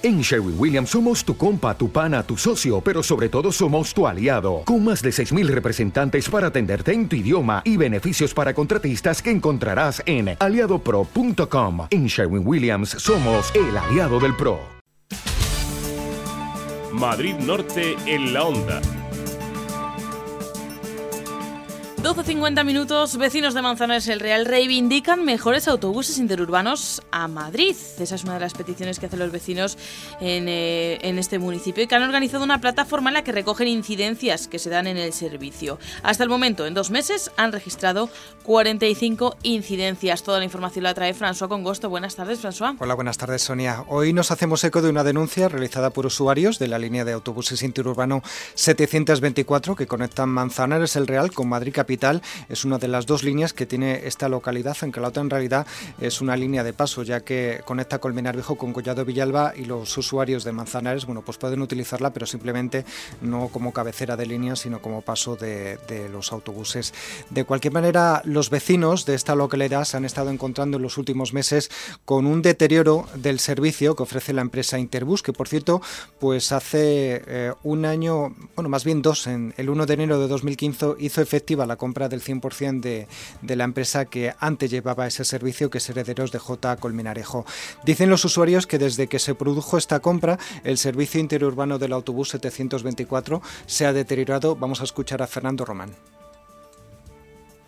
[0.00, 4.06] En Sherwin Williams somos tu compa, tu pana, tu socio, pero sobre todo somos tu
[4.06, 9.20] aliado, con más de 6.000 representantes para atenderte en tu idioma y beneficios para contratistas
[9.20, 11.88] que encontrarás en aliadopro.com.
[11.90, 14.60] En Sherwin Williams somos el aliado del PRO.
[16.92, 18.80] Madrid Norte en la onda.
[22.02, 27.74] 12.50 minutos, vecinos de Manzanares el Real reivindican mejores autobuses interurbanos a Madrid.
[27.98, 29.76] Esa es una de las peticiones que hacen los vecinos
[30.20, 33.66] en, eh, en, este municipio y que han organizado una plataforma en la que recogen
[33.66, 35.80] incidencias que se dan en el servicio.
[36.04, 38.08] Hasta el momento, en dos meses, han registrado
[38.44, 40.22] 45 incidencias.
[40.22, 41.90] Toda la información la trae François Congosto.
[41.90, 42.76] Buenas tardes, François.
[42.78, 43.84] Hola, buenas tardes, Sonia.
[43.88, 47.64] Hoy nos hacemos eco de una denuncia realizada por usuarios de la línea de autobuses
[47.64, 48.22] interurbano
[48.54, 51.87] 724 que conectan Manzanares el Real con Madrid Capital
[52.48, 55.66] es una de las dos líneas que tiene esta localidad, aunque la otra en realidad
[55.98, 59.96] es una línea de paso, ya que conecta Colmenar Viejo con Collado Villalba y los
[59.96, 62.84] usuarios de Manzanares, bueno, pues pueden utilizarla, pero simplemente
[63.22, 65.78] no como cabecera de línea, sino como paso de,
[66.12, 66.92] los autobuses.
[67.30, 71.32] De cualquier manera, los vecinos de esta localidad se han estado encontrando en los últimos
[71.32, 71.70] meses
[72.04, 75.80] con un deterioro del servicio que ofrece la empresa Interbus, que por cierto,
[76.18, 80.28] pues hace eh, un año, bueno, más bien dos, en el 1 de enero de
[80.28, 83.08] 2015 hizo efectiva la compra del 100% de,
[83.40, 86.76] de, la empresa que antes llevaba ese servicio, que es Herederos de J.
[86.76, 87.46] Colmenarejo.
[87.86, 92.28] Dicen los usuarios que desde que se produjo esta compra, el servicio interurbano del autobús
[92.28, 94.54] 724 se ha deteriorado.
[94.54, 95.94] Vamos a escuchar a Fernando Román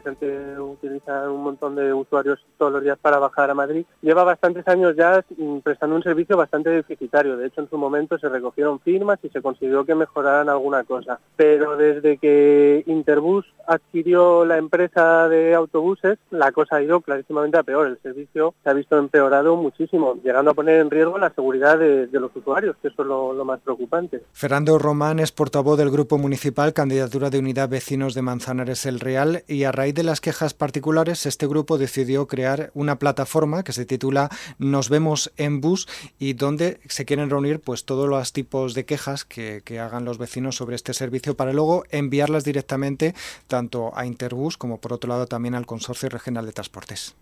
[0.00, 4.66] que utilizan un montón de usuarios todos los días para bajar a Madrid, lleva bastantes
[4.68, 5.22] años ya
[5.62, 7.36] prestando un servicio bastante deficitario.
[7.36, 11.20] De hecho, en su momento se recogieron firmas y se consiguió que mejoraran alguna cosa.
[11.36, 17.62] Pero desde que Interbus adquirió la empresa de autobuses, la cosa ha ido clarísimamente a
[17.62, 17.86] peor.
[17.86, 22.06] El servicio se ha visto empeorado muchísimo, llegando a poner en riesgo la seguridad de,
[22.06, 24.22] de los usuarios, que eso es lo, lo más preocupante.
[24.32, 29.44] Fernando Román es portavoz del Grupo Municipal Candidatura de Unidad Vecinos de Manzanares el Real
[29.48, 33.84] y a raíz de las quejas particulares, este grupo decidió crear una plataforma que se
[33.86, 34.28] titula
[34.58, 35.88] Nos vemos en bus
[36.18, 40.56] y donde se quieren reunir pues todos los tipos de quejas que, hagan los vecinos
[40.56, 43.14] sobre este servicio para luego enviarlas directamente
[43.48, 47.16] tanto a Interbus como por otro lado también al Consorcio Regional de Transportes.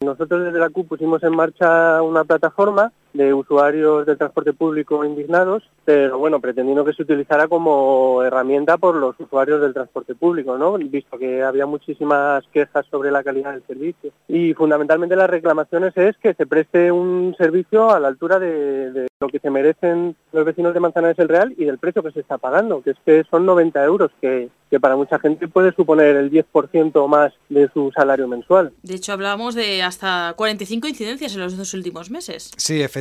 [0.00, 5.62] Nosotros desde la CUP pusimos en marcha una plataforma de usuarios del transporte público indignados,
[5.84, 10.78] pero bueno, pretendiendo que se utilizara como herramienta por los usuarios del transporte público, ¿no?
[10.78, 14.12] Visto que había muchísimas quejas sobre la calidad del servicio.
[14.28, 19.06] Y fundamentalmente las reclamaciones es que se preste un servicio a la altura de, de
[19.20, 22.20] lo que se merecen los vecinos de Manzanares el Real y del precio que se
[22.20, 26.16] está pagando, que es que son 90 euros, que, que para mucha gente puede suponer
[26.16, 28.72] el 10% más de su salario mensual.
[28.82, 32.52] De hecho, hablábamos de hasta 45 incidencias en los dos últimos meses.
[32.56, 32.99] Sí, efectivamente.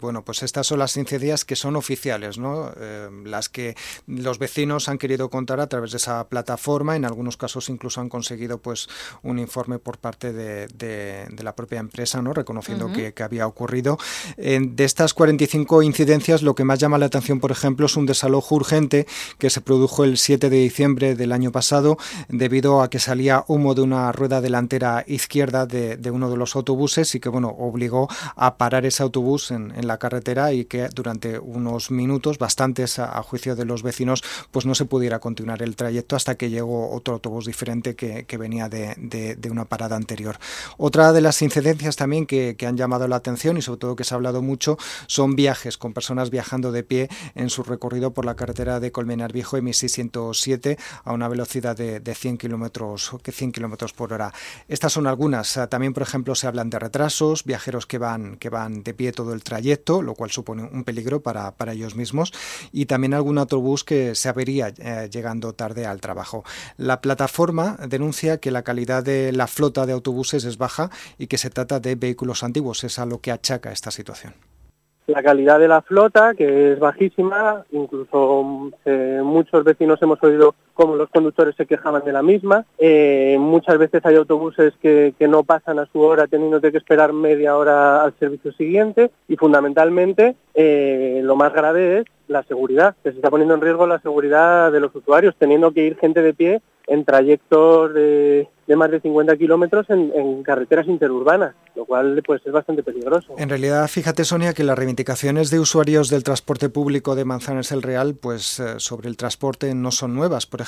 [0.00, 2.70] Bueno, pues estas son las incidencias que son oficiales, ¿no?
[2.76, 3.76] Eh, las que
[4.06, 6.96] los vecinos han querido contar a través de esa plataforma.
[6.96, 8.88] En algunos casos incluso han conseguido pues
[9.22, 12.32] un informe por parte de, de, de la propia empresa, ¿no?
[12.32, 12.94] Reconociendo uh -huh.
[12.94, 13.98] que, que, había ocurrido.
[14.36, 18.06] Eh, de estas 45 incidencias, lo que más llama la atención, por ejemplo, es un
[18.06, 19.06] desalojo urgente
[19.38, 21.96] que se produjo el 7 de diciembre del año pasado
[22.28, 26.54] debido a que salía humo de una rueda delantera izquierda de, de uno de los
[26.56, 30.88] autobuses y que, bueno, obligó a parar ese autobús en, en, la carretera y que
[30.88, 35.62] durante unos minutos, bastantes a, a, juicio de los vecinos, pues no se pudiera continuar
[35.62, 39.64] el trayecto hasta que llegó otro autobús diferente que, que venía de, de, de, una
[39.64, 40.38] parada anterior.
[40.76, 44.04] Otra de las incidencias también que, que, han llamado la atención y sobre todo que
[44.04, 48.24] se ha hablado mucho son viajes con personas viajando de pie en su recorrido por
[48.24, 53.92] la carretera de Colmenar Viejo M607 a una velocidad de, de 100 kilómetros 100 kilómetros
[53.92, 54.32] por hora.
[54.68, 55.58] Estas son algunas.
[55.68, 59.34] También, por ejemplo, se hablan de retrasos, viajeros que van que van de pie todo
[59.34, 62.32] el trayecto, lo cual supone un peligro para, para ellos mismos,
[62.70, 66.44] y también algún autobús que se avería eh, llegando tarde al trabajo.
[66.76, 71.36] La plataforma denuncia que la calidad de la flota de autobuses es baja y que
[71.36, 74.34] se trata de vehículos antiguos, es a lo que achaca esta situación
[75.08, 80.94] la calidad de la flota, que es bajísima, incluso eh, muchos vecinos hemos oído cómo
[80.94, 82.64] los conductores se quejaban de la misma.
[82.78, 87.56] Eh, muchas veces hay autobuses que, no pasan a su hora teniendo que esperar media
[87.56, 93.16] hora al servicio siguiente y fundamentalmente eh, lo más grave es la seguridad, que se
[93.16, 96.62] está poniendo en riesgo la seguridad de los usuarios, teniendo que ir gente de pie
[96.88, 102.52] en trayectos de, más de 50 kilómetros en, en, carreteras interurbanas, lo cual pues es
[102.52, 103.34] bastante peligroso.
[103.36, 107.82] En realidad, fíjate Sonia que las reivindicaciones de usuarios del transporte público de Manzanares el
[107.82, 110.46] Real, pues eh, sobre el transporte no son nuevas.
[110.46, 110.67] Por ejemplo,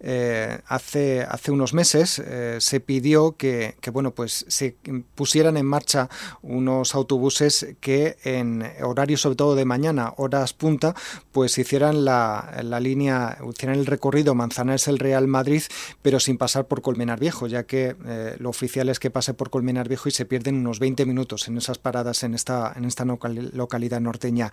[0.00, 4.76] eh, hace, hace unos meses eh, se pidió que, bueno, pues se
[5.14, 6.08] pusieran en marcha
[6.42, 10.94] unos autobuses que en horario sobre todo de mañana, horas punta,
[11.32, 15.62] pues hicieran la, la línea, hicieran el recorrido Manzanares el Real Madrid,
[16.02, 17.96] pero sin pasar por Colmenar Viejo, ya que
[18.38, 21.58] lo oficial es que pase por Colmenar Viejo y se pierden unos 20 minutos en
[21.58, 24.50] esas paradas en esta, en esta localidad norteña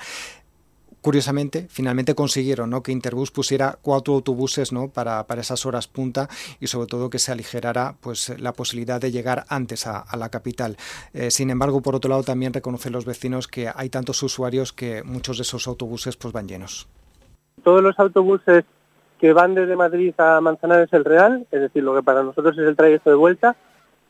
[1.01, 2.84] curiosamente, finalmente consiguieron ¿no?
[2.84, 4.90] que Interbus pusiera cuatro autobuses ¿no?
[4.90, 6.28] para, para, esas horas punta
[6.60, 10.75] y sobre todo que se aligerara pues, la posibilidad de llegar antes a, la capital.
[11.13, 15.04] Eh, sin embargo, por otro lado, también reconocen los vecinos que hay tantos usuarios que
[15.04, 16.88] muchos de esos autobuses pues, van llenos.
[17.63, 18.66] Todos los autobuses
[19.19, 22.66] que van desde Madrid a Manzanares el Real, es decir, lo que para nosotros es
[22.66, 23.56] el trayecto de vuelta,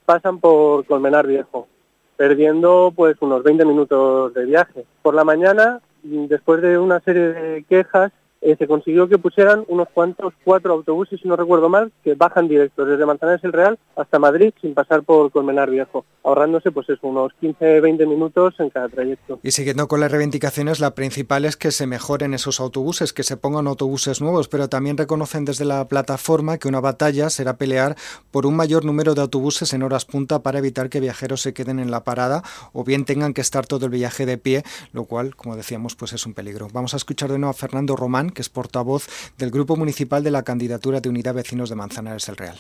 [0.05, 1.67] pasan por Colmenar Viejo,
[2.15, 4.85] perdiendo pues unos 20 minutos de viaje.
[5.01, 9.87] Por la mañana después de una serie de quejas eh, se consiguió que pusieran unos
[9.93, 14.19] cuantos, cuatro autobuses, si no recuerdo mal, que bajan directos desde Manzanares el Real hasta
[14.19, 19.39] Madrid sin pasar por Colmenar Viejo, ahorrándose pues eso, unos 15-20 minutos en cada trayecto.
[19.43, 23.37] Y siguiendo con las reivindicaciones, la principal es que se mejoren esos autobuses, que se
[23.37, 27.95] pongan autobuses nuevos, pero también reconocen desde la plataforma que una batalla será pelear
[28.31, 31.79] por un mayor número de autobuses en horas punta para evitar que viajeros se queden
[31.79, 32.43] en la parada
[32.73, 34.63] o bien tengan que estar todo el viaje de pie,
[34.93, 36.67] lo cual, como decíamos, pues es un peligro.
[36.71, 40.31] Vamos a escuchar de nuevo a Fernando Román, que es portavoz del Grupo Municipal de
[40.31, 42.57] la Candidatura de Unidad Vecinos de Manzanares el Real.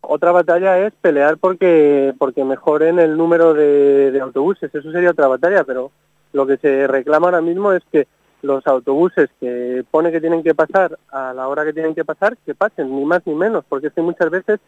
[0.00, 5.64] Otra batalla es pelear porque, porque mejoren el número de, autobuses, eso sería otra batalla,
[5.64, 5.90] pero
[6.32, 8.06] lo que se reclama ahora mismo es que
[8.42, 12.36] los autobuses que pone que tienen que pasar a la hora que tienen que pasar,
[12.46, 14.60] que pasen, ni más ni menos, porque es que muchas veces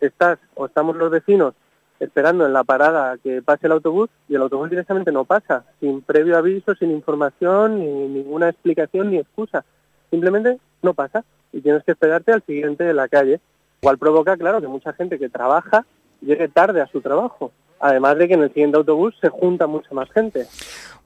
[0.00, 1.54] estás o estamos los vecinos
[2.00, 6.02] esperando en la parada que pase el autobús y el autobús directamente no pasa, sin
[6.02, 9.64] previo aviso, sin información, ni ninguna explicación ni excusa.
[10.10, 13.40] Simplemente no pasa y tienes que esperarte al siguiente de la calle.
[13.80, 15.86] Cual provoca, claro, que mucha gente que trabaja
[16.20, 17.52] llegue tarde a su trabajo.
[17.80, 20.46] Además de que en el siguiente autobús se junta mucha más gente.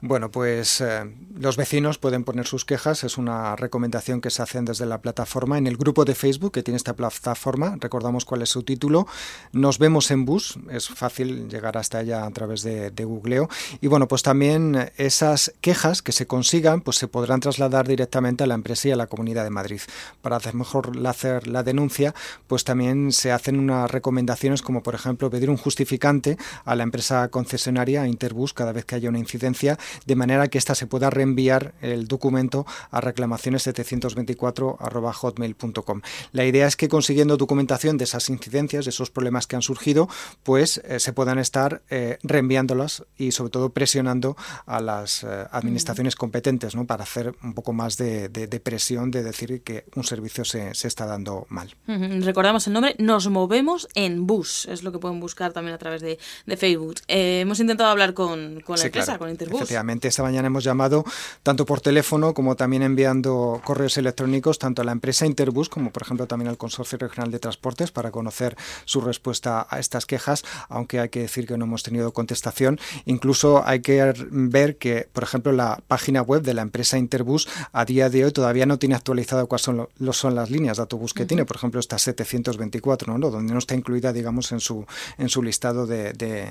[0.05, 4.65] Bueno, pues eh, los vecinos pueden poner sus quejas, es una recomendación que se hacen
[4.65, 5.59] desde la plataforma.
[5.59, 9.07] En el grupo de Facebook que tiene esta plataforma, recordamos cuál es su título,
[9.53, 13.49] Nos vemos en bus, es fácil llegar hasta allá a través de, googleo.
[13.81, 18.49] Y bueno, pues también esas quejas que se consigan, pues se podrán trasladar directamente a
[18.49, 19.83] la empresa y a la Comunidad de Madrid.
[20.21, 22.13] Para hacer mejor hacer la denuncia,
[22.49, 27.29] pues también se hacen unas recomendaciones como por ejemplo pedir un justificante a la empresa
[27.29, 31.09] concesionaria, a Interbus, cada vez que haya una incidencia de manera que ésta se pueda
[31.11, 36.00] reenviar el documento a reclamaciones 724.hotmail.com.
[36.32, 40.09] La idea es que consiguiendo documentación de esas incidencias, de esos problemas que han surgido,
[40.43, 44.37] pues eh, se puedan estar eh, reenviándolas y sobre todo presionando
[44.67, 46.87] a las eh, administraciones competentes ¿no?
[46.87, 48.31] para hacer un poco más de,
[48.62, 51.75] presión de decir que un servicio se, está dando mal.
[51.87, 56.03] Recordamos el nombre, nos movemos en bus, es lo que pueden buscar también a través
[56.03, 56.19] de,
[56.56, 56.96] Facebook.
[57.08, 59.70] hemos intentado hablar con, la empresa, con Interbus.
[60.02, 61.04] Esta mañana hemos llamado
[61.43, 66.02] tanto por teléfono como también enviando correos electrónicos tanto a la empresa Interbus como por
[66.02, 71.00] ejemplo también al Consorcio Regional de Transportes para conocer su respuesta a estas quejas, aunque
[71.00, 72.78] hay que decir que no hemos tenido contestación.
[73.06, 77.84] Incluso hay que ver que, por ejemplo, la página web de la empresa Interbus a
[77.84, 81.14] día de hoy todavía no tiene actualizado cuáles son, lo, son las líneas de autobús
[81.14, 81.44] que tiene.
[81.44, 83.31] Por ejemplo, está 724, ¿no?
[83.31, 84.87] donde no está incluida, digamos, en su,
[85.19, 86.42] en su listado de, de,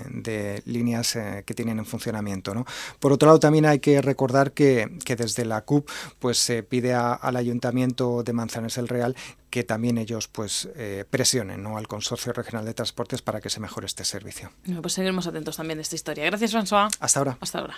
[0.65, 2.53] líneas eh, que tienen en funcionamiento.
[2.53, 2.65] ¿no?
[2.99, 5.89] Por otro lado, también hay que recordar que, desde la CUP
[6.19, 9.15] pues se pide al Ayuntamiento de Manzanares el Real
[9.49, 11.77] que también ellos pues eh, presionen ¿no?
[11.77, 14.51] al Consorcio Regional de Transportes para que se mejore este servicio.
[14.81, 16.23] pues seguiremos atentos también de esta historia.
[16.25, 16.89] Gracias, François.
[16.99, 17.37] Hasta ahora.
[17.41, 17.75] Hasta ahora.